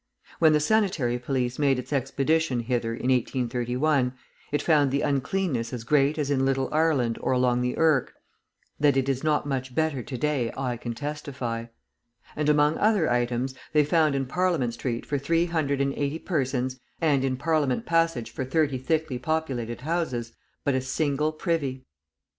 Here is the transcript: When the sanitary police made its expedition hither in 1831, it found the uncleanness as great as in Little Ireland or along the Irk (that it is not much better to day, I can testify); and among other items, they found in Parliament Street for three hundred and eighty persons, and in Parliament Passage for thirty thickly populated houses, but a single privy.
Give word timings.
When 0.39 0.53
the 0.53 0.59
sanitary 0.59 1.19
police 1.19 1.59
made 1.59 1.77
its 1.77 1.93
expedition 1.93 2.61
hither 2.61 2.93
in 2.95 3.11
1831, 3.11 4.13
it 4.51 4.59
found 4.59 4.89
the 4.89 5.03
uncleanness 5.03 5.73
as 5.73 5.83
great 5.83 6.17
as 6.17 6.31
in 6.31 6.43
Little 6.43 6.69
Ireland 6.73 7.19
or 7.21 7.33
along 7.33 7.61
the 7.61 7.77
Irk 7.77 8.11
(that 8.79 8.97
it 8.97 9.07
is 9.07 9.23
not 9.23 9.45
much 9.45 9.75
better 9.75 10.01
to 10.01 10.17
day, 10.17 10.51
I 10.57 10.75
can 10.75 10.95
testify); 10.95 11.65
and 12.35 12.49
among 12.49 12.79
other 12.79 13.11
items, 13.11 13.53
they 13.73 13.83
found 13.83 14.15
in 14.15 14.25
Parliament 14.25 14.73
Street 14.73 15.05
for 15.05 15.19
three 15.19 15.45
hundred 15.45 15.79
and 15.79 15.93
eighty 15.93 16.17
persons, 16.17 16.79
and 16.99 17.23
in 17.23 17.37
Parliament 17.37 17.85
Passage 17.85 18.31
for 18.31 18.43
thirty 18.43 18.79
thickly 18.79 19.19
populated 19.19 19.81
houses, 19.81 20.33
but 20.63 20.73
a 20.73 20.81
single 20.81 21.31
privy. 21.31 21.85